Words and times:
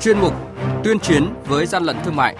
chuyên 0.00 0.20
mục 0.20 0.32
Tuyên 0.84 0.98
chiến 1.00 1.34
với 1.46 1.66
gian 1.66 1.82
lận 1.82 1.96
thương 2.04 2.16
mại. 2.16 2.36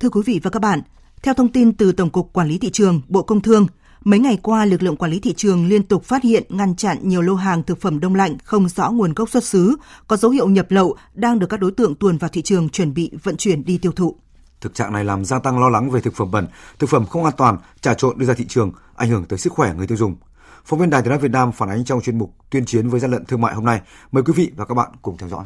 Thưa 0.00 0.08
quý 0.08 0.22
vị 0.26 0.40
và 0.42 0.50
các 0.50 0.62
bạn, 0.62 0.80
theo 1.22 1.34
thông 1.34 1.52
tin 1.52 1.72
từ 1.72 1.92
Tổng 1.92 2.10
cục 2.10 2.32
Quản 2.32 2.48
lý 2.48 2.58
thị 2.58 2.70
trường, 2.70 3.00
Bộ 3.08 3.22
Công 3.22 3.40
Thương, 3.40 3.66
mấy 4.04 4.20
ngày 4.20 4.38
qua 4.42 4.64
lực 4.64 4.82
lượng 4.82 4.96
quản 4.96 5.10
lý 5.10 5.20
thị 5.20 5.34
trường 5.36 5.68
liên 5.68 5.82
tục 5.82 6.04
phát 6.04 6.22
hiện 6.22 6.42
ngăn 6.48 6.76
chặn 6.76 6.98
nhiều 7.02 7.22
lô 7.22 7.34
hàng 7.34 7.62
thực 7.62 7.80
phẩm 7.80 8.00
đông 8.00 8.14
lạnh 8.14 8.36
không 8.44 8.68
rõ 8.68 8.90
nguồn 8.90 9.14
gốc 9.14 9.30
xuất 9.30 9.44
xứ, 9.44 9.76
có 10.06 10.16
dấu 10.16 10.30
hiệu 10.30 10.48
nhập 10.48 10.66
lậu 10.70 10.96
đang 11.14 11.38
được 11.38 11.46
các 11.46 11.60
đối 11.60 11.70
tượng 11.70 11.94
tuồn 11.94 12.18
vào 12.18 12.28
thị 12.28 12.42
trường 12.42 12.68
chuẩn 12.68 12.94
bị 12.94 13.10
vận 13.22 13.36
chuyển 13.36 13.64
đi 13.64 13.78
tiêu 13.78 13.92
thụ. 13.92 14.16
Thực 14.60 14.74
trạng 14.74 14.92
này 14.92 15.04
làm 15.04 15.24
gia 15.24 15.38
tăng 15.38 15.58
lo 15.58 15.68
lắng 15.68 15.90
về 15.90 16.00
thực 16.00 16.14
phẩm 16.14 16.30
bẩn, 16.30 16.46
thực 16.78 16.90
phẩm 16.90 17.06
không 17.06 17.24
an 17.24 17.34
toàn, 17.36 17.58
trà 17.80 17.94
trộn 17.94 18.18
đưa 18.18 18.26
ra 18.26 18.34
thị 18.34 18.46
trường, 18.48 18.72
ảnh 18.96 19.08
hưởng 19.08 19.24
tới 19.24 19.38
sức 19.38 19.52
khỏe 19.52 19.74
người 19.74 19.86
tiêu 19.86 19.96
dùng. 19.98 20.16
Phóng 20.64 20.80
viên 20.80 20.90
Đài 20.90 21.02
Tiếng 21.02 21.10
nói 21.10 21.18
Việt 21.18 21.30
Nam 21.30 21.52
phản 21.52 21.68
ánh 21.68 21.84
trong 21.84 22.00
chuyên 22.00 22.18
mục 22.18 22.34
tuyên 22.50 22.64
chiến 22.64 22.88
với 22.88 23.00
gian 23.00 23.10
lận 23.10 23.24
thương 23.24 23.40
mại 23.40 23.54
hôm 23.54 23.64
nay. 23.64 23.80
Mời 24.12 24.22
quý 24.22 24.32
vị 24.36 24.50
và 24.56 24.64
các 24.64 24.74
bạn 24.74 24.90
cùng 25.02 25.16
theo 25.16 25.28
dõi. 25.28 25.44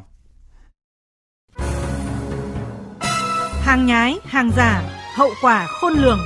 Hàng 3.60 3.86
nhái, 3.86 4.18
hàng 4.24 4.50
giả, 4.56 4.82
hậu 5.14 5.30
quả 5.42 5.66
khôn 5.66 5.92
lường. 5.92 6.18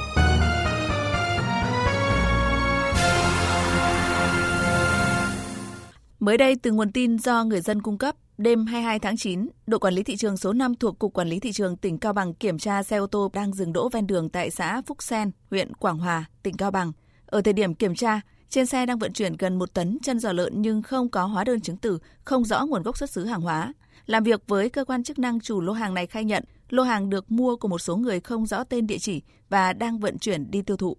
Mới 6.20 6.36
đây, 6.38 6.56
từ 6.62 6.72
nguồn 6.72 6.92
tin 6.92 7.18
do 7.18 7.44
người 7.44 7.60
dân 7.60 7.82
cung 7.82 7.98
cấp, 7.98 8.16
đêm 8.38 8.66
22 8.66 8.98
tháng 8.98 9.16
9, 9.16 9.48
đội 9.66 9.80
quản 9.80 9.94
lý 9.94 10.02
thị 10.02 10.16
trường 10.16 10.36
số 10.36 10.52
5 10.52 10.74
thuộc 10.74 10.98
Cục 10.98 11.12
Quản 11.12 11.28
lý 11.28 11.40
Thị 11.40 11.52
trường 11.52 11.76
tỉnh 11.76 11.98
Cao 11.98 12.12
Bằng 12.12 12.34
kiểm 12.34 12.58
tra 12.58 12.82
xe 12.82 12.96
ô 12.96 13.06
tô 13.06 13.30
đang 13.32 13.52
dừng 13.52 13.72
đỗ 13.72 13.88
ven 13.88 14.06
đường 14.06 14.28
tại 14.28 14.50
xã 14.50 14.82
Phúc 14.86 15.02
Sen, 15.02 15.30
huyện 15.50 15.74
Quảng 15.74 15.98
Hòa, 15.98 16.24
tỉnh 16.42 16.56
Cao 16.56 16.70
Bằng. 16.70 16.92
Ở 17.26 17.40
thời 17.40 17.52
điểm 17.52 17.74
kiểm 17.74 17.94
tra, 17.94 18.20
trên 18.50 18.66
xe 18.66 18.86
đang 18.86 18.98
vận 18.98 19.12
chuyển 19.12 19.36
gần 19.36 19.58
một 19.58 19.74
tấn 19.74 19.98
chân 20.02 20.18
giò 20.18 20.32
lợn 20.32 20.62
nhưng 20.62 20.82
không 20.82 21.08
có 21.08 21.24
hóa 21.24 21.44
đơn 21.44 21.60
chứng 21.60 21.76
từ, 21.76 21.98
không 22.24 22.44
rõ 22.44 22.66
nguồn 22.66 22.82
gốc 22.82 22.98
xuất 22.98 23.10
xứ 23.10 23.24
hàng 23.24 23.40
hóa. 23.40 23.72
Làm 24.06 24.24
việc 24.24 24.42
với 24.46 24.70
cơ 24.70 24.84
quan 24.84 25.04
chức 25.04 25.18
năng 25.18 25.40
chủ 25.40 25.60
lô 25.60 25.72
hàng 25.72 25.94
này 25.94 26.06
khai 26.06 26.24
nhận, 26.24 26.44
lô 26.70 26.82
hàng 26.82 27.10
được 27.10 27.30
mua 27.30 27.56
của 27.56 27.68
một 27.68 27.78
số 27.78 27.96
người 27.96 28.20
không 28.20 28.46
rõ 28.46 28.64
tên 28.64 28.86
địa 28.86 28.98
chỉ 28.98 29.22
và 29.48 29.72
đang 29.72 29.98
vận 29.98 30.18
chuyển 30.18 30.50
đi 30.50 30.62
tiêu 30.62 30.76
thụ. 30.76 30.96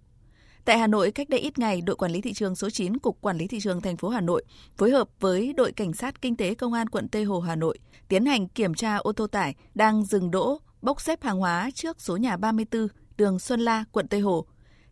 Tại 0.66 0.78
Hà 0.78 0.88
Nội, 0.88 1.12
cách 1.12 1.30
đây 1.30 1.40
ít 1.40 1.60
ngày, 1.60 1.82
đội 1.82 1.96
quản 1.96 2.12
lý 2.12 2.22
thị 2.22 2.34
trường 2.34 2.56
số 2.56 2.70
9 2.70 2.98
Cục 2.98 3.22
Quản 3.22 3.38
lý 3.38 3.48
thị 3.48 3.60
trường 3.60 3.82
thành 3.82 3.98
phố 3.98 4.10
Hà 4.10 4.22
Nội 4.22 4.44
phối 4.78 4.92
hợp 4.92 5.10
với 5.20 5.54
đội 5.54 5.72
cảnh 5.72 5.94
sát 5.94 6.22
kinh 6.22 6.36
tế 6.36 6.56
công 6.56 6.74
an 6.74 6.90
quận 6.90 7.08
Tây 7.08 7.24
Hồ 7.24 7.40
Hà 7.40 7.56
Nội 7.56 7.78
tiến 8.08 8.26
hành 8.26 8.48
kiểm 8.48 8.74
tra 8.74 8.96
ô 8.96 9.12
tô 9.12 9.28
tải 9.28 9.56
đang 9.76 10.06
dừng 10.06 10.32
đỗ 10.32 10.60
bốc 10.82 11.02
xếp 11.02 11.24
hàng 11.24 11.38
hóa 11.38 11.70
trước 11.74 12.02
số 12.02 12.18
nhà 12.18 12.38
34 12.38 12.88
đường 13.18 13.40
Xuân 13.40 13.60
La, 13.60 13.84
quận 13.92 14.08
Tây 14.08 14.20
Hồ. 14.20 14.46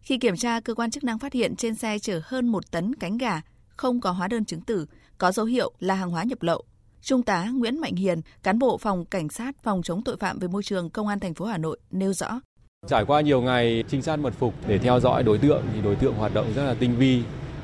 Khi 0.10 0.18
kiểm 0.18 0.36
tra, 0.36 0.60
cơ 0.60 0.74
quan 0.74 0.92
chức 0.92 1.04
năng 1.04 1.20
phát 1.20 1.34
hiện 1.34 1.56
trên 1.56 1.76
xe 1.76 2.00
chở 2.00 2.22
hơn 2.24 2.48
một 2.48 2.72
tấn 2.72 2.96
cánh 2.96 3.18
gà, 3.18 3.42
không 3.70 4.02
có 4.02 4.12
hóa 4.12 4.28
đơn 4.28 4.46
chứng 4.46 4.62
tử, 4.62 4.86
có 5.18 5.32
dấu 5.32 5.46
hiệu 5.46 5.72
là 5.80 5.96
hàng 5.96 6.10
hóa 6.10 6.24
nhập 6.24 6.42
lậu. 6.42 6.64
Trung 7.02 7.24
tá 7.24 7.48
Nguyễn 7.54 7.82
Mạnh 7.82 7.96
Hiền, 7.96 8.22
cán 8.44 8.60
bộ 8.60 8.78
phòng 8.78 9.06
cảnh 9.06 9.30
sát 9.30 9.56
phòng 9.64 9.82
chống 9.84 10.04
tội 10.04 10.18
phạm 10.18 10.40
về 10.40 10.48
môi 10.48 10.64
trường 10.64 10.90
công 10.90 11.08
an 11.08 11.20
thành 11.20 11.34
phố 11.34 11.46
Hà 11.46 11.58
Nội 11.58 11.80
nêu 11.92 12.14
rõ. 12.14 12.40
Trải 12.88 13.06
qua 13.06 13.22
nhiều 13.22 13.42
ngày 13.42 13.84
trinh 13.90 14.02
sát 14.02 14.16
mật 14.16 14.34
phục 14.40 14.54
để 14.68 14.78
theo 14.78 15.00
dõi 15.00 15.24
đối 15.24 15.38
tượng 15.38 15.64
thì 15.74 15.82
đối 15.82 15.96
tượng 15.96 16.14
hoạt 16.14 16.34
động 16.34 16.54
rất 16.56 16.66
là 16.66 16.74
tinh 16.74 16.96
vi 16.98 17.24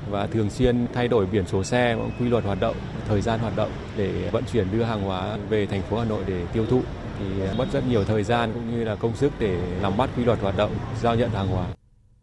và 0.10 0.28
thường 0.28 0.50
xuyên 0.50 0.88
thay 0.94 1.08
đổi 1.08 1.26
biển 1.26 1.44
số 1.48 1.64
xe, 1.64 1.98
quy 2.20 2.30
luật 2.30 2.44
hoạt 2.44 2.60
động, 2.60 2.76
thời 3.08 3.22
gian 3.22 3.40
hoạt 3.40 3.56
động 3.56 3.72
để 3.98 4.30
vận 4.32 4.44
chuyển 4.54 4.68
đưa 4.72 4.84
hàng 4.84 5.02
hóa 5.02 5.38
về 5.50 5.66
thành 5.66 5.82
phố 5.82 6.00
Hà 6.00 6.06
Nội 6.06 6.24
để 6.28 6.46
tiêu 6.54 6.66
thụ 6.66 6.82
thì 7.20 7.26
mất 7.58 7.66
rất 7.74 7.88
nhiều 7.88 8.04
thời 8.04 8.24
gian 8.24 8.52
cũng 8.54 8.72
như 8.72 8.84
là 8.84 8.96
công 8.96 9.16
sức 9.16 9.32
để 9.40 9.80
nắm 9.82 9.98
bắt 9.98 10.10
quy 10.18 10.26
luật 10.26 10.40
hoạt 10.42 10.58
động 10.58 10.76
giao 11.02 11.16
nhận 11.16 11.30
hàng 11.30 11.48
hóa. 11.48 11.68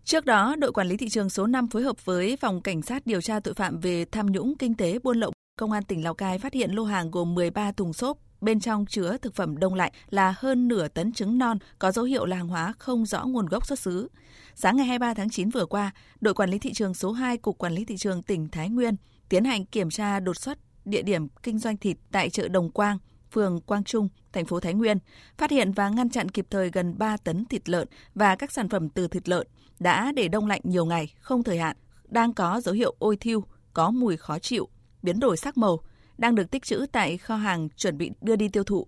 Trước 0.04 0.24
đó, 0.24 0.54
đội 0.58 0.72
quản 0.72 0.88
lý 0.88 0.96
thị 0.96 1.08
trường 1.08 1.30
số 1.30 1.46
5 1.46 1.68
phối 1.68 1.82
hợp 1.82 2.04
với 2.04 2.36
phòng 2.36 2.60
cảnh 2.60 2.82
sát 2.82 3.06
điều 3.06 3.20
tra 3.20 3.40
tội 3.40 3.54
phạm 3.54 3.80
về 3.80 4.04
tham 4.04 4.32
nhũng 4.32 4.56
kinh 4.58 4.74
tế 4.74 4.98
buôn 4.98 5.20
lậu 5.20 5.32
Công 5.58 5.72
an 5.72 5.82
tỉnh 5.82 6.04
Lào 6.04 6.14
Cai 6.14 6.38
phát 6.38 6.54
hiện 6.54 6.70
lô 6.70 6.84
hàng 6.84 7.10
gồm 7.10 7.34
13 7.34 7.72
thùng 7.72 7.92
xốp 7.92 8.18
bên 8.40 8.60
trong 8.60 8.86
chứa 8.86 9.16
thực 9.22 9.34
phẩm 9.34 9.58
đông 9.58 9.74
lạnh 9.74 9.92
là 10.10 10.34
hơn 10.38 10.68
nửa 10.68 10.88
tấn 10.88 11.12
trứng 11.12 11.38
non 11.38 11.58
có 11.78 11.92
dấu 11.92 12.04
hiệu 12.04 12.26
là 12.26 12.36
hàng 12.36 12.48
hóa 12.48 12.72
không 12.78 13.06
rõ 13.06 13.24
nguồn 13.24 13.46
gốc 13.46 13.66
xuất 13.66 13.78
xứ. 13.78 14.08
Sáng 14.54 14.76
ngày 14.76 14.86
23 14.86 15.14
tháng 15.14 15.30
9 15.30 15.50
vừa 15.50 15.66
qua, 15.66 15.90
đội 16.20 16.34
quản 16.34 16.50
lý 16.50 16.58
thị 16.58 16.72
trường 16.72 16.94
số 16.94 17.12
2 17.12 17.36
Cục 17.36 17.58
Quản 17.58 17.72
lý 17.72 17.84
Thị 17.84 17.96
trường 17.96 18.22
tỉnh 18.22 18.48
Thái 18.48 18.68
Nguyên 18.68 18.96
tiến 19.28 19.44
hành 19.44 19.64
kiểm 19.64 19.90
tra 19.90 20.20
đột 20.20 20.36
xuất 20.36 20.58
địa 20.84 21.02
điểm 21.02 21.28
kinh 21.42 21.58
doanh 21.58 21.76
thịt 21.76 21.96
tại 22.12 22.30
chợ 22.30 22.48
Đồng 22.48 22.70
Quang, 22.70 22.98
phường 23.32 23.60
Quang 23.60 23.84
Trung, 23.84 24.08
thành 24.32 24.46
phố 24.46 24.60
Thái 24.60 24.74
Nguyên, 24.74 24.98
phát 25.38 25.50
hiện 25.50 25.72
và 25.72 25.88
ngăn 25.88 26.10
chặn 26.10 26.28
kịp 26.28 26.46
thời 26.50 26.70
gần 26.70 26.98
3 26.98 27.16
tấn 27.16 27.44
thịt 27.44 27.68
lợn 27.68 27.88
và 28.14 28.36
các 28.36 28.52
sản 28.52 28.68
phẩm 28.68 28.88
từ 28.88 29.08
thịt 29.08 29.28
lợn 29.28 29.46
đã 29.78 30.12
để 30.16 30.28
đông 30.28 30.46
lạnh 30.46 30.60
nhiều 30.64 30.84
ngày, 30.84 31.14
không 31.20 31.42
thời 31.42 31.58
hạn, 31.58 31.76
đang 32.08 32.34
có 32.34 32.60
dấu 32.60 32.74
hiệu 32.74 32.94
ôi 32.98 33.16
thiêu, 33.16 33.44
có 33.72 33.90
mùi 33.90 34.16
khó 34.16 34.38
chịu, 34.38 34.68
biến 35.02 35.20
đổi 35.20 35.36
sắc 35.36 35.56
màu, 35.56 35.80
đang 36.18 36.34
được 36.34 36.50
tích 36.50 36.64
trữ 36.64 36.86
tại 36.92 37.18
kho 37.18 37.36
hàng 37.36 37.68
chuẩn 37.76 37.98
bị 37.98 38.10
đưa 38.20 38.36
đi 38.36 38.48
tiêu 38.48 38.64
thụ. 38.64 38.86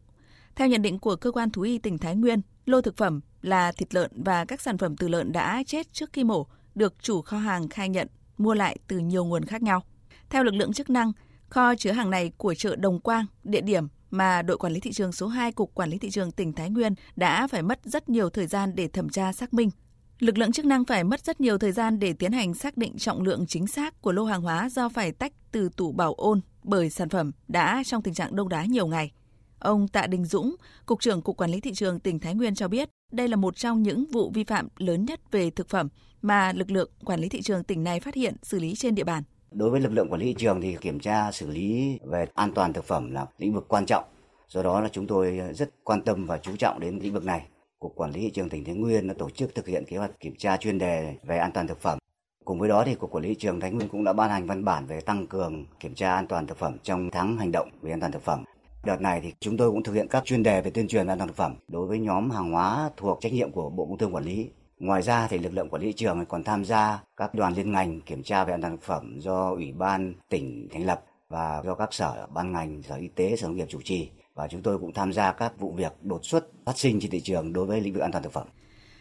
Theo 0.56 0.68
nhận 0.68 0.82
định 0.82 0.98
của 0.98 1.16
cơ 1.16 1.30
quan 1.30 1.50
thú 1.50 1.62
y 1.62 1.78
tỉnh 1.78 1.98
Thái 1.98 2.16
Nguyên, 2.16 2.40
lô 2.66 2.80
thực 2.80 2.96
phẩm 2.96 3.20
là 3.42 3.72
thịt 3.72 3.94
lợn 3.94 4.10
và 4.24 4.44
các 4.44 4.60
sản 4.60 4.78
phẩm 4.78 4.96
từ 4.96 5.08
lợn 5.08 5.32
đã 5.32 5.62
chết 5.66 5.92
trước 5.92 6.12
khi 6.12 6.24
mổ 6.24 6.46
được 6.74 6.94
chủ 7.02 7.22
kho 7.22 7.38
hàng 7.38 7.68
khai 7.68 7.88
nhận 7.88 8.08
mua 8.38 8.54
lại 8.54 8.78
từ 8.88 8.98
nhiều 8.98 9.24
nguồn 9.24 9.44
khác 9.44 9.62
nhau. 9.62 9.82
Theo 10.30 10.44
lực 10.44 10.54
lượng 10.54 10.72
chức 10.72 10.90
năng, 10.90 11.12
kho 11.48 11.74
chứa 11.74 11.92
hàng 11.92 12.10
này 12.10 12.32
của 12.36 12.54
chợ 12.54 12.76
Đồng 12.76 13.00
Quang, 13.00 13.26
địa 13.44 13.60
điểm 13.60 13.88
mà 14.14 14.42
đội 14.42 14.58
quản 14.58 14.72
lý 14.72 14.80
thị 14.80 14.92
trường 14.92 15.12
số 15.12 15.26
2 15.26 15.52
Cục 15.52 15.74
Quản 15.74 15.90
lý 15.90 15.98
Thị 15.98 16.10
trường 16.10 16.30
tỉnh 16.30 16.52
Thái 16.52 16.70
Nguyên 16.70 16.94
đã 17.16 17.46
phải 17.46 17.62
mất 17.62 17.80
rất 17.84 18.08
nhiều 18.08 18.30
thời 18.30 18.46
gian 18.46 18.72
để 18.74 18.88
thẩm 18.88 19.08
tra 19.08 19.32
xác 19.32 19.54
minh. 19.54 19.70
Lực 20.18 20.38
lượng 20.38 20.52
chức 20.52 20.64
năng 20.64 20.84
phải 20.84 21.04
mất 21.04 21.24
rất 21.24 21.40
nhiều 21.40 21.58
thời 21.58 21.72
gian 21.72 21.98
để 21.98 22.12
tiến 22.12 22.32
hành 22.32 22.54
xác 22.54 22.76
định 22.76 22.98
trọng 22.98 23.22
lượng 23.22 23.46
chính 23.46 23.66
xác 23.66 24.02
của 24.02 24.12
lô 24.12 24.24
hàng 24.24 24.42
hóa 24.42 24.68
do 24.68 24.88
phải 24.88 25.12
tách 25.12 25.32
từ 25.52 25.68
tủ 25.76 25.92
bảo 25.92 26.14
ôn 26.14 26.40
bởi 26.62 26.90
sản 26.90 27.08
phẩm 27.08 27.32
đã 27.48 27.82
trong 27.86 28.02
tình 28.02 28.14
trạng 28.14 28.36
đông 28.36 28.48
đá 28.48 28.64
nhiều 28.64 28.86
ngày. 28.86 29.12
Ông 29.58 29.88
Tạ 29.88 30.06
Đình 30.06 30.24
Dũng, 30.24 30.56
Cục 30.86 31.00
trưởng 31.00 31.22
Cục 31.22 31.36
Quản 31.36 31.50
lý 31.50 31.60
Thị 31.60 31.72
trường 31.74 32.00
tỉnh 32.00 32.18
Thái 32.18 32.34
Nguyên 32.34 32.54
cho 32.54 32.68
biết, 32.68 32.88
đây 33.12 33.28
là 33.28 33.36
một 33.36 33.56
trong 33.56 33.82
những 33.82 34.06
vụ 34.06 34.30
vi 34.34 34.44
phạm 34.44 34.68
lớn 34.78 35.04
nhất 35.04 35.20
về 35.30 35.50
thực 35.50 35.68
phẩm 35.68 35.88
mà 36.22 36.52
lực 36.52 36.70
lượng 36.70 36.90
quản 37.04 37.20
lý 37.20 37.28
thị 37.28 37.42
trường 37.42 37.64
tỉnh 37.64 37.84
này 37.84 38.00
phát 38.00 38.14
hiện 38.14 38.34
xử 38.42 38.58
lý 38.58 38.74
trên 38.74 38.94
địa 38.94 39.04
bàn. 39.04 39.22
Đối 39.54 39.70
với 39.70 39.80
lực 39.80 39.92
lượng 39.92 40.08
quản 40.10 40.20
lý 40.20 40.26
thị 40.26 40.34
trường 40.38 40.60
thì 40.60 40.76
kiểm 40.80 41.00
tra, 41.00 41.32
xử 41.32 41.50
lý 41.50 41.98
về 42.04 42.26
an 42.34 42.52
toàn 42.54 42.72
thực 42.72 42.84
phẩm 42.84 43.10
là 43.10 43.26
lĩnh 43.38 43.54
vực 43.54 43.64
quan 43.68 43.86
trọng. 43.86 44.04
Do 44.48 44.62
đó 44.62 44.80
là 44.80 44.88
chúng 44.92 45.06
tôi 45.06 45.40
rất 45.54 45.70
quan 45.84 46.02
tâm 46.02 46.26
và 46.26 46.38
chú 46.38 46.56
trọng 46.56 46.80
đến 46.80 46.98
lĩnh 47.02 47.12
vực 47.12 47.24
này. 47.24 47.46
Cục 47.78 47.92
Quản 47.96 48.10
lý 48.10 48.20
thị 48.20 48.30
trường 48.30 48.48
tỉnh 48.48 48.64
Thái 48.64 48.74
Nguyên 48.74 49.08
đã 49.08 49.14
tổ 49.18 49.30
chức 49.30 49.54
thực 49.54 49.66
hiện 49.66 49.84
kế 49.84 49.96
hoạch 49.96 50.20
kiểm 50.20 50.34
tra 50.38 50.56
chuyên 50.56 50.78
đề 50.78 51.14
về 51.22 51.38
an 51.38 51.50
toàn 51.54 51.66
thực 51.66 51.80
phẩm. 51.80 51.98
Cùng 52.44 52.58
với 52.58 52.68
đó 52.68 52.82
thì 52.86 52.94
Cục 52.94 53.10
Quản 53.10 53.24
lý 53.24 53.28
thị 53.28 53.34
trường 53.38 53.60
Thái 53.60 53.70
Nguyên 53.70 53.88
cũng 53.88 54.04
đã 54.04 54.12
ban 54.12 54.30
hành 54.30 54.46
văn 54.46 54.64
bản 54.64 54.86
về 54.86 55.00
tăng 55.00 55.26
cường 55.26 55.66
kiểm 55.80 55.94
tra 55.94 56.14
an 56.14 56.26
toàn 56.26 56.46
thực 56.46 56.58
phẩm 56.58 56.76
trong 56.82 57.10
tháng 57.10 57.38
hành 57.38 57.52
động 57.52 57.68
về 57.82 57.90
an 57.90 58.00
toàn 58.00 58.12
thực 58.12 58.22
phẩm. 58.22 58.44
Đợt 58.84 59.00
này 59.00 59.20
thì 59.20 59.32
chúng 59.40 59.56
tôi 59.56 59.70
cũng 59.70 59.82
thực 59.82 59.92
hiện 59.92 60.08
các 60.08 60.24
chuyên 60.24 60.42
đề 60.42 60.60
về 60.62 60.70
tuyên 60.70 60.88
truyền 60.88 61.06
an 61.06 61.18
toàn 61.18 61.28
thực 61.28 61.36
phẩm 61.36 61.56
đối 61.68 61.86
với 61.86 61.98
nhóm 61.98 62.30
hàng 62.30 62.52
hóa 62.52 62.90
thuộc 62.96 63.18
trách 63.20 63.32
nhiệm 63.32 63.52
của 63.52 63.70
Bộ 63.70 63.86
Công 63.86 63.98
Thương 63.98 64.14
quản 64.14 64.24
lý. 64.24 64.50
Ngoài 64.84 65.02
ra 65.02 65.26
thì 65.28 65.38
lực 65.38 65.52
lượng 65.52 65.68
quản 65.68 65.82
lý 65.82 65.88
thị 65.88 65.92
trường 65.92 66.26
còn 66.26 66.44
tham 66.44 66.64
gia 66.64 67.02
các 67.16 67.34
đoàn 67.34 67.54
liên 67.54 67.72
ngành 67.72 68.00
kiểm 68.00 68.22
tra 68.22 68.44
về 68.44 68.54
an 68.54 68.60
toàn 68.60 68.76
thực 68.76 68.82
phẩm 68.82 69.18
do 69.20 69.50
Ủy 69.50 69.72
ban 69.72 70.14
tỉnh 70.28 70.68
thành 70.72 70.86
lập 70.86 71.04
và 71.28 71.62
do 71.64 71.74
các 71.74 71.92
sở 71.92 72.26
ban 72.34 72.52
ngành, 72.52 72.82
sở 72.82 72.94
y 72.94 73.08
tế, 73.08 73.36
sở 73.36 73.46
nông 73.46 73.56
nghiệp 73.56 73.66
chủ 73.68 73.80
trì 73.84 74.10
và 74.34 74.48
chúng 74.48 74.62
tôi 74.62 74.78
cũng 74.78 74.92
tham 74.92 75.12
gia 75.12 75.32
các 75.32 75.52
vụ 75.58 75.72
việc 75.72 75.92
đột 76.02 76.24
xuất 76.24 76.48
phát 76.66 76.78
sinh 76.78 77.00
trên 77.00 77.10
thị 77.10 77.20
trường 77.20 77.52
đối 77.52 77.66
với 77.66 77.80
lĩnh 77.80 77.92
vực 77.92 78.02
an 78.02 78.12
toàn 78.12 78.24
thực 78.24 78.32
phẩm. 78.32 78.46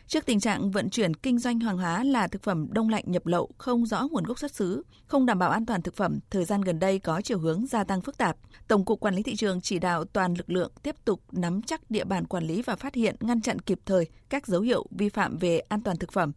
Trước 0.08 0.26
tình 0.26 0.40
trạng 0.40 0.72
vận 0.72 0.90
chuyển 0.90 1.14
kinh 1.14 1.40
doanh 1.40 1.60
hàng 1.60 1.78
hóa 1.78 2.04
là 2.04 2.28
thực 2.28 2.44
phẩm 2.44 2.68
đông 2.72 2.90
lạnh 2.90 3.04
nhập 3.08 3.26
lậu 3.26 3.52
không 3.58 3.86
rõ 3.86 4.08
nguồn 4.12 4.24
gốc 4.24 4.40
xuất 4.40 4.56
xứ, 4.56 4.84
không 5.06 5.26
đảm 5.26 5.40
bảo 5.40 5.50
an 5.50 5.66
toàn 5.66 5.82
thực 5.82 5.96
phẩm, 5.96 6.20
thời 6.30 6.46
gian 6.46 6.62
gần 6.62 6.80
đây 6.80 7.00
có 7.00 7.22
chiều 7.22 7.40
hướng 7.40 7.66
gia 7.66 7.84
tăng 7.84 8.02
phức 8.02 8.18
tạp. 8.18 8.38
Tổng 8.68 8.86
cục 8.86 9.00
Quản 9.00 9.16
lý 9.16 9.24
thị 9.24 9.36
trường 9.36 9.62
chỉ 9.62 9.80
đạo 9.80 10.06
toàn 10.06 10.34
lực 10.34 10.50
lượng 10.50 10.72
tiếp 10.84 10.96
tục 11.06 11.22
nắm 11.32 11.62
chắc 11.62 11.92
địa 11.92 12.04
bàn 12.04 12.28
quản 12.28 12.44
lý 12.44 12.62
và 12.62 12.76
phát 12.76 12.96
hiện 12.96 13.16
ngăn 13.20 13.42
chặn 13.42 13.60
kịp 13.60 13.80
thời 13.86 14.08
các 14.30 14.48
dấu 14.48 14.62
hiệu 14.62 14.86
vi 14.92 15.10
phạm 15.10 15.38
về 15.38 15.60
an 15.60 15.82
toàn 15.82 15.98
thực 15.98 16.12
phẩm. 16.12 16.32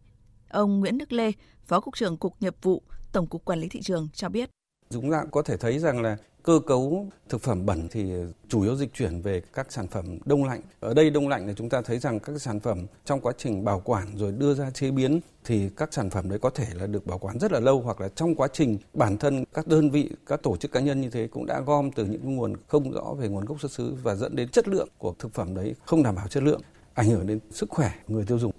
Ông 0.49 0.79
Nguyễn 0.79 0.97
Đức 0.97 1.11
Lê, 1.11 1.31
Phó 1.65 1.79
cục 1.79 1.95
trưởng 1.95 2.17
Cục 2.17 2.41
Nghiệp 2.41 2.55
vụ, 2.61 2.83
Tổng 3.11 3.27
cục 3.27 3.45
Quản 3.45 3.59
lý 3.59 3.69
thị 3.69 3.81
trường 3.81 4.09
cho 4.13 4.29
biết. 4.29 4.49
Chúng 4.89 5.11
ta 5.11 5.23
có 5.31 5.41
thể 5.41 5.57
thấy 5.57 5.79
rằng 5.79 6.01
là 6.01 6.17
cơ 6.47 6.59
cấu 6.67 7.05
thực 7.29 7.41
phẩm 7.41 7.65
bẩn 7.65 7.87
thì 7.91 8.13
chủ 8.49 8.61
yếu 8.61 8.75
dịch 8.75 8.93
chuyển 8.93 9.21
về 9.21 9.41
các 9.53 9.71
sản 9.71 9.87
phẩm 9.87 10.17
đông 10.25 10.43
lạnh. 10.43 10.61
Ở 10.79 10.93
đây 10.93 11.09
đông 11.09 11.27
lạnh 11.27 11.47
là 11.47 11.53
chúng 11.53 11.69
ta 11.69 11.81
thấy 11.81 11.99
rằng 11.99 12.19
các 12.19 12.41
sản 12.41 12.59
phẩm 12.59 12.85
trong 13.05 13.21
quá 13.21 13.33
trình 13.37 13.63
bảo 13.63 13.81
quản 13.85 14.17
rồi 14.17 14.31
đưa 14.31 14.53
ra 14.53 14.71
chế 14.71 14.91
biến 14.91 15.19
thì 15.45 15.69
các 15.77 15.93
sản 15.93 16.09
phẩm 16.09 16.29
đấy 16.29 16.39
có 16.39 16.49
thể 16.49 16.67
là 16.73 16.87
được 16.87 17.05
bảo 17.05 17.17
quản 17.17 17.39
rất 17.39 17.51
là 17.51 17.59
lâu 17.59 17.81
hoặc 17.81 18.01
là 18.01 18.09
trong 18.09 18.35
quá 18.35 18.47
trình 18.53 18.77
bản 18.93 19.17
thân 19.17 19.43
các 19.53 19.67
đơn 19.67 19.89
vị, 19.89 20.09
các 20.25 20.43
tổ 20.43 20.57
chức 20.57 20.71
cá 20.71 20.79
nhân 20.79 21.01
như 21.01 21.09
thế 21.09 21.27
cũng 21.27 21.45
đã 21.45 21.59
gom 21.59 21.91
từ 21.91 22.05
những 22.05 22.35
nguồn 22.35 22.53
không 22.67 22.91
rõ 22.91 23.13
về 23.19 23.27
nguồn 23.27 23.45
gốc 23.45 23.61
xuất 23.61 23.71
xứ 23.71 23.95
và 24.03 24.15
dẫn 24.15 24.35
đến 24.35 24.49
chất 24.49 24.67
lượng 24.67 24.89
của 24.97 25.13
thực 25.19 25.33
phẩm 25.33 25.55
đấy 25.55 25.75
không 25.85 26.03
đảm 26.03 26.15
bảo 26.15 26.27
chất 26.27 26.43
lượng, 26.43 26.61
ảnh 26.93 27.09
hưởng 27.09 27.27
đến 27.27 27.39
sức 27.51 27.69
khỏe 27.69 27.91
người 28.07 28.25
tiêu 28.25 28.39
dùng 28.39 28.51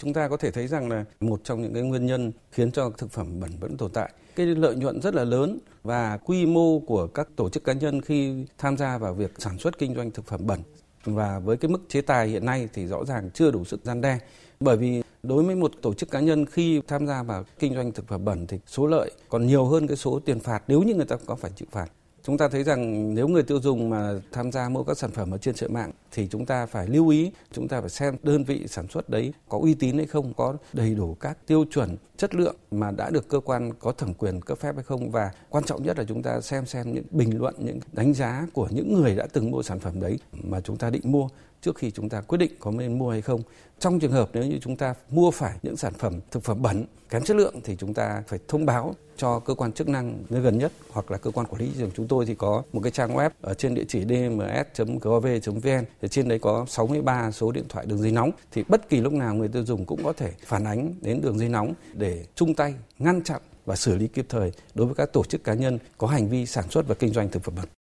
chúng 0.00 0.12
ta 0.12 0.28
có 0.28 0.36
thể 0.36 0.50
thấy 0.50 0.66
rằng 0.66 0.88
là 0.88 1.04
một 1.20 1.40
trong 1.44 1.62
những 1.62 1.74
cái 1.74 1.82
nguyên 1.82 2.06
nhân 2.06 2.32
khiến 2.52 2.72
cho 2.72 2.90
thực 2.90 3.10
phẩm 3.10 3.40
bẩn 3.40 3.50
vẫn 3.60 3.76
tồn 3.76 3.90
tại. 3.90 4.12
Cái 4.36 4.46
lợi 4.46 4.76
nhuận 4.76 5.00
rất 5.02 5.14
là 5.14 5.24
lớn 5.24 5.58
và 5.82 6.16
quy 6.16 6.46
mô 6.46 6.78
của 6.78 7.06
các 7.06 7.28
tổ 7.36 7.48
chức 7.48 7.64
cá 7.64 7.72
nhân 7.72 8.00
khi 8.00 8.46
tham 8.58 8.76
gia 8.76 8.98
vào 8.98 9.14
việc 9.14 9.32
sản 9.38 9.58
xuất 9.58 9.78
kinh 9.78 9.94
doanh 9.94 10.10
thực 10.10 10.26
phẩm 10.26 10.40
bẩn. 10.46 10.60
Và 11.04 11.38
với 11.38 11.56
cái 11.56 11.70
mức 11.70 11.80
chế 11.88 12.00
tài 12.00 12.28
hiện 12.28 12.46
nay 12.46 12.68
thì 12.74 12.86
rõ 12.86 13.04
ràng 13.04 13.30
chưa 13.34 13.50
đủ 13.50 13.64
sức 13.64 13.80
gian 13.84 14.00
đe. 14.00 14.18
Bởi 14.60 14.76
vì 14.76 15.02
đối 15.22 15.44
với 15.44 15.56
một 15.56 15.72
tổ 15.82 15.94
chức 15.94 16.10
cá 16.10 16.20
nhân 16.20 16.46
khi 16.46 16.82
tham 16.88 17.06
gia 17.06 17.22
vào 17.22 17.44
kinh 17.58 17.74
doanh 17.74 17.92
thực 17.92 18.08
phẩm 18.08 18.24
bẩn 18.24 18.46
thì 18.46 18.58
số 18.66 18.86
lợi 18.86 19.10
còn 19.28 19.46
nhiều 19.46 19.64
hơn 19.64 19.86
cái 19.86 19.96
số 19.96 20.20
tiền 20.24 20.40
phạt 20.40 20.62
nếu 20.68 20.82
như 20.82 20.94
người 20.94 21.06
ta 21.06 21.16
có 21.26 21.34
phải 21.34 21.50
chịu 21.56 21.68
phạt. 21.70 21.86
Chúng 22.22 22.38
ta 22.38 22.48
thấy 22.48 22.64
rằng 22.64 23.14
nếu 23.14 23.28
người 23.28 23.42
tiêu 23.42 23.60
dùng 23.60 23.90
mà 23.90 24.12
tham 24.32 24.52
gia 24.52 24.68
mua 24.68 24.84
các 24.84 24.98
sản 24.98 25.10
phẩm 25.10 25.30
ở 25.30 25.38
trên 25.38 25.54
chợ 25.54 25.68
mạng 25.68 25.90
thì 26.12 26.28
chúng 26.30 26.46
ta 26.46 26.66
phải 26.66 26.88
lưu 26.88 27.08
ý, 27.08 27.32
chúng 27.52 27.68
ta 27.68 27.80
phải 27.80 27.90
xem 27.90 28.16
đơn 28.22 28.44
vị 28.44 28.64
sản 28.68 28.88
xuất 28.88 29.08
đấy 29.08 29.32
có 29.48 29.58
uy 29.58 29.74
tín 29.74 29.96
hay 29.96 30.06
không, 30.06 30.34
có 30.34 30.56
đầy 30.72 30.94
đủ 30.94 31.16
các 31.20 31.38
tiêu 31.46 31.64
chuẩn 31.70 31.96
chất 32.16 32.34
lượng 32.34 32.56
mà 32.70 32.90
đã 32.90 33.10
được 33.10 33.28
cơ 33.28 33.40
quan 33.40 33.72
có 33.74 33.92
thẩm 33.92 34.14
quyền 34.14 34.40
cấp 34.40 34.58
phép 34.58 34.74
hay 34.74 34.84
không. 34.84 35.10
Và 35.10 35.30
quan 35.50 35.64
trọng 35.64 35.82
nhất 35.82 35.98
là 35.98 36.04
chúng 36.08 36.22
ta 36.22 36.40
xem 36.40 36.66
xem 36.66 36.92
những 36.92 37.04
bình 37.10 37.38
luận, 37.38 37.54
những 37.58 37.78
đánh 37.92 38.14
giá 38.14 38.46
của 38.52 38.68
những 38.70 38.94
người 38.94 39.14
đã 39.14 39.26
từng 39.32 39.50
mua 39.50 39.62
sản 39.62 39.78
phẩm 39.78 40.00
đấy 40.00 40.18
mà 40.32 40.60
chúng 40.60 40.76
ta 40.76 40.90
định 40.90 41.02
mua 41.04 41.28
trước 41.62 41.76
khi 41.76 41.90
chúng 41.90 42.08
ta 42.08 42.20
quyết 42.20 42.38
định 42.38 42.52
có 42.58 42.70
nên 42.70 42.98
mua 42.98 43.10
hay 43.10 43.22
không. 43.22 43.42
Trong 43.78 44.00
trường 44.00 44.12
hợp 44.12 44.30
nếu 44.32 44.44
như 44.44 44.58
chúng 44.62 44.76
ta 44.76 44.94
mua 45.10 45.30
phải 45.30 45.58
những 45.62 45.76
sản 45.76 45.92
phẩm, 45.94 46.20
thực 46.30 46.44
phẩm 46.44 46.62
bẩn 46.62 46.84
kém 47.10 47.22
chất 47.22 47.36
lượng 47.36 47.54
thì 47.64 47.76
chúng 47.76 47.94
ta 47.94 48.22
phải 48.28 48.38
thông 48.48 48.66
báo 48.66 48.94
cho 49.16 49.38
cơ 49.38 49.54
quan 49.54 49.72
chức 49.72 49.88
năng 49.88 50.22
nơi 50.30 50.40
gần 50.40 50.58
nhất 50.58 50.72
hoặc 50.90 51.10
là 51.10 51.18
cơ 51.18 51.30
quan 51.30 51.46
quản 51.46 51.60
lý 51.60 51.66
thị 51.66 51.74
trường 51.78 51.90
chúng 51.94 52.08
tôi 52.08 52.26
thì 52.26 52.34
có 52.34 52.62
một 52.72 52.80
cái 52.82 52.92
trang 52.92 53.16
web 53.16 53.30
ở 53.40 53.54
trên 53.54 53.74
địa 53.74 53.84
chỉ 53.88 54.04
dms.gov.vn 54.04 55.84
thì 56.02 56.08
trên 56.08 56.28
đấy 56.28 56.38
có 56.38 56.66
63 56.68 57.30
số 57.30 57.52
điện 57.52 57.64
thoại 57.68 57.86
đường 57.86 57.98
dây 57.98 58.12
nóng 58.12 58.30
thì 58.52 58.64
bất 58.68 58.88
kỳ 58.88 59.00
lúc 59.00 59.12
nào 59.12 59.34
người 59.34 59.48
tiêu 59.48 59.64
dùng 59.64 59.86
cũng 59.86 60.04
có 60.04 60.12
thể 60.12 60.32
phản 60.46 60.64
ánh 60.64 60.94
đến 61.00 61.20
đường 61.20 61.38
dây 61.38 61.48
nóng 61.48 61.72
để 61.92 62.24
chung 62.34 62.54
tay 62.54 62.74
ngăn 62.98 63.22
chặn 63.22 63.40
và 63.66 63.76
xử 63.76 63.96
lý 63.96 64.08
kịp 64.08 64.26
thời 64.28 64.52
đối 64.74 64.86
với 64.86 64.94
các 64.94 65.12
tổ 65.12 65.24
chức 65.24 65.44
cá 65.44 65.54
nhân 65.54 65.78
có 65.98 66.06
hành 66.06 66.28
vi 66.28 66.46
sản 66.46 66.64
xuất 66.70 66.88
và 66.88 66.94
kinh 66.94 67.12
doanh 67.12 67.28
thực 67.28 67.44
phẩm 67.44 67.54
bẩn. 67.54 67.79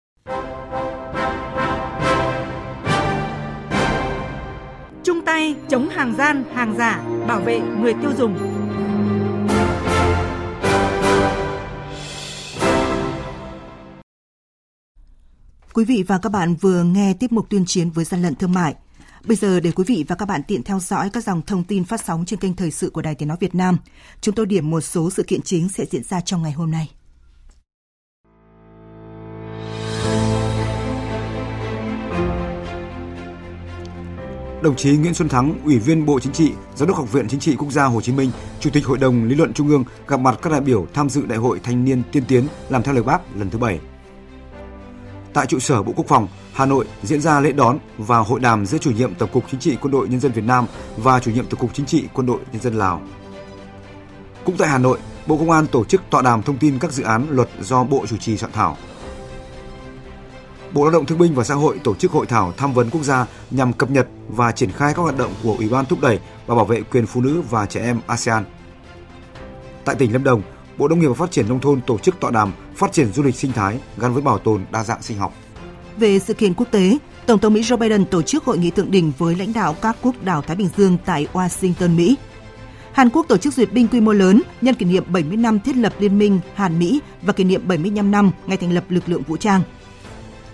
Chống 5.74 5.90
hàng 5.90 6.16
gian, 6.18 6.44
hàng 6.54 6.76
giả, 6.78 7.04
bảo 7.28 7.42
vệ 7.42 7.60
người 7.60 7.94
tiêu 8.02 8.12
dùng. 8.18 8.38
Quý 15.74 15.86
vị 15.86 16.04
và 16.08 16.18
các 16.18 16.30
bạn 16.32 16.56
vừa 16.56 16.84
nghe 16.84 17.14
tiếp 17.20 17.32
mục 17.32 17.50
tuyên 17.50 17.66
chiến 17.66 17.90
với 17.90 18.06
gian 18.06 18.22
lận 18.22 18.36
thương 18.36 18.54
mại. 18.54 18.76
Bây 19.26 19.38
giờ 19.38 19.60
để 19.60 19.72
quý 19.72 19.84
vị 19.88 20.06
và 20.08 20.16
các 20.16 20.26
bạn 20.26 20.42
tiện 20.48 20.64
theo 20.64 20.80
dõi 20.80 21.10
các 21.10 21.24
dòng 21.24 21.42
thông 21.42 21.64
tin 21.64 21.84
phát 21.84 22.04
sóng 22.06 22.26
trên 22.26 22.40
kênh 22.40 22.56
thời 22.56 22.72
sự 22.72 22.90
của 22.90 23.02
Đài 23.02 23.16
Tiếng 23.16 23.28
Nói 23.28 23.38
Việt 23.40 23.56
Nam, 23.56 23.78
chúng 24.22 24.36
tôi 24.36 24.46
điểm 24.46 24.70
một 24.70 24.82
số 24.82 25.10
sự 25.10 25.24
kiện 25.24 25.42
chính 25.42 25.70
sẽ 25.70 25.86
diễn 25.92 26.04
ra 26.04 26.22
trong 26.22 26.44
ngày 26.44 26.52
hôm 26.52 26.72
nay. 26.72 26.90
Đồng 34.64 34.76
chí 34.76 34.98
Nguyễn 34.98 35.14
Xuân 35.14 35.30
Thắng, 35.30 35.54
Ủy 35.66 35.80
viên 35.80 36.06
Bộ 36.06 36.20
Chính 36.20 36.34
trị, 36.34 36.52
Giám 36.76 36.88
đốc 36.88 36.98
Học 36.98 37.12
viện 37.12 37.28
Chính 37.28 37.40
trị 37.40 37.56
Quốc 37.56 37.72
gia 37.72 37.86
Hồ 37.86 38.02
Chí 38.02 38.12
Minh, 38.12 38.32
Chủ 38.60 38.70
tịch 38.70 38.86
Hội 38.86 38.98
đồng 38.98 39.24
Lý 39.24 39.36
luận 39.36 39.54
Trung 39.54 39.70
ương 39.70 39.84
gặp 40.08 40.20
mặt 40.20 40.40
các 40.42 40.50
đại 40.50 40.62
biểu 40.62 40.88
tham 40.94 41.10
dự 41.10 41.26
Đại 41.26 41.38
hội 41.38 41.60
Thanh 41.64 41.86
niên 41.86 42.02
tiên 42.12 42.24
tiến 42.28 42.48
làm 42.70 42.84
theo 42.84 42.94
lời 42.94 43.04
Bác 43.04 43.36
lần 43.36 43.50
thứ 43.50 43.58
7. 43.58 43.80
Tại 45.34 45.46
trụ 45.46 45.60
sở 45.60 45.84
Bộ 45.84 45.94
Quốc 45.96 46.06
phòng, 46.08 46.28
Hà 46.54 46.66
Nội 46.66 46.86
diễn 47.04 47.22
ra 47.22 47.40
lễ 47.40 47.52
đón 47.52 47.78
và 47.98 48.18
hội 48.18 48.40
đàm 48.40 48.66
giữa 48.66 48.78
chủ 48.78 48.92
nhiệm 48.92 49.16
Tổng 49.16 49.30
cục 49.34 49.44
Chính 49.52 49.60
trị 49.60 49.78
Quân 49.82 49.92
đội 49.92 50.08
Nhân 50.08 50.20
dân 50.20 50.32
Việt 50.32 50.46
Nam 50.46 50.66
và 50.98 51.20
chủ 51.20 51.32
nhiệm 51.32 51.46
Tổng 51.46 51.60
cục 51.60 51.74
Chính 51.74 51.86
trị 51.86 52.08
Quân 52.14 52.26
đội 52.26 52.40
Nhân 52.52 52.62
dân 52.62 52.74
Lào. 52.74 53.02
Cũng 54.46 54.58
tại 54.58 54.70
Hà 54.70 54.78
Nội, 54.78 55.00
Bộ 55.28 55.38
Công 55.38 55.52
an 55.52 55.68
tổ 55.68 55.86
chức 55.86 56.02
tọa 56.10 56.22
đàm 56.22 56.42
thông 56.42 56.58
tin 56.58 56.80
các 56.80 56.92
dự 56.92 57.04
án 57.04 57.26
luật 57.30 57.50
do 57.62 57.84
Bộ 57.84 58.06
chủ 58.10 58.18
trì 58.18 58.38
soạn 58.38 58.52
thảo. 58.52 58.78
Bộ 60.74 60.84
Lao 60.84 60.92
động 60.92 61.06
Thương 61.06 61.18
binh 61.18 61.36
và 61.36 61.44
Xã 61.44 61.56
hội 61.56 61.80
tổ 61.84 61.96
chức 61.96 62.12
hội 62.12 62.26
thảo 62.26 62.54
tham 62.58 62.74
vấn 62.74 62.90
quốc 62.90 63.04
gia 63.04 63.26
nhằm 63.52 63.74
cập 63.74 63.92
nhật 63.92 64.08
và 64.28 64.52
triển 64.52 64.72
khai 64.72 64.94
các 64.94 65.02
hoạt 65.02 65.18
động 65.18 65.34
của 65.44 65.56
Ủy 65.58 65.70
ban 65.70 65.86
thúc 65.86 66.02
đẩy 66.02 66.20
và 66.48 66.56
bảo 66.56 66.66
vệ 66.66 66.82
quyền 66.82 67.06
phụ 67.06 67.22
nữ 67.22 67.42
và 67.50 67.66
trẻ 67.66 67.82
em 67.82 68.00
ASEAN. 68.08 68.44
Tại 69.86 69.96
tỉnh 69.96 70.14
Lâm 70.14 70.24
Đồng, 70.24 70.42
Bộ 70.78 70.88
Nông 70.88 71.00
nghiệp 71.00 71.08
và 71.08 71.14
Phát 71.14 71.32
triển 71.32 71.50
nông 71.50 71.60
thôn 71.60 71.82
tổ 71.82 71.98
chức 71.98 72.20
tọa 72.20 72.32
đàm 72.32 72.52
phát 72.76 72.92
triển 72.92 73.14
du 73.14 73.24
lịch 73.24 73.36
sinh 73.36 73.52
thái 73.52 73.80
gắn 73.98 74.14
với 74.14 74.22
bảo 74.22 74.40
tồn 74.40 74.66
đa 74.72 74.84
dạng 74.84 75.02
sinh 75.02 75.18
học. 75.18 75.34
Về 75.98 76.20
sự 76.20 76.34
kiện 76.34 76.54
quốc 76.54 76.68
tế, 76.72 76.98
Tổng 77.26 77.40
thống 77.40 77.54
Mỹ 77.54 77.62
Joe 77.62 77.78
Biden 77.78 78.06
tổ 78.06 78.22
chức 78.22 78.44
hội 78.44 78.58
nghị 78.58 78.72
thượng 78.72 78.92
đỉnh 78.92 79.12
với 79.18 79.36
lãnh 79.36 79.54
đạo 79.54 79.76
các 79.82 79.98
quốc 80.02 80.16
đảo 80.24 80.42
Thái 80.42 80.56
Bình 80.56 80.70
Dương 80.78 80.98
tại 81.06 81.28
Washington, 81.34 81.96
Mỹ. 81.96 82.16
Hàn 82.94 83.10
Quốc 83.10 83.28
tổ 83.28 83.38
chức 83.38 83.54
duyệt 83.54 83.74
binh 83.74 83.88
quy 83.88 84.02
mô 84.02 84.14
lớn 84.14 84.42
nhân 84.62 84.76
kỷ 84.76 84.86
niệm 84.86 85.04
70 85.08 85.38
năm 85.38 85.60
thiết 85.60 85.76
lập 85.76 85.94
Liên 86.00 86.20
minh 86.20 86.40
Hàn 86.56 86.80
Mỹ 86.80 87.02
và 87.22 87.34
kỷ 87.34 87.44
niệm 87.44 87.68
75 87.68 88.12
năm 88.12 88.32
ngày 88.48 88.58
thành 88.58 88.72
lập 88.72 88.84
lực 88.90 89.04
lượng 89.10 89.24
vũ 89.28 89.38
trang. 89.38 89.62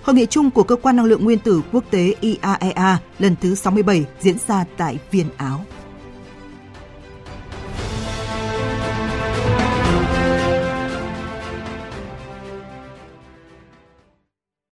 Hội 0.09 0.15
nghị 0.15 0.25
chung 0.25 0.51
của 0.51 0.63
Cơ 0.63 0.75
quan 0.75 0.95
Năng 0.95 1.05
lượng 1.05 1.23
Nguyên 1.23 1.39
tử 1.39 1.61
Quốc 1.71 1.83
tế 1.91 2.13
IAEA 2.21 2.97
lần 3.19 3.35
thứ 3.41 3.55
67 3.55 4.05
diễn 4.19 4.37
ra 4.47 4.65
tại 4.77 4.99
Viên 5.11 5.25
Áo. 5.37 5.65